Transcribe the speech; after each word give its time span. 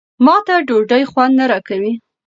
ما 0.25 0.35
ته 0.45 0.55
ډوډۍ 0.67 1.03
خوند 1.11 1.33
نه 1.39 1.45
راکوي. 1.51 1.93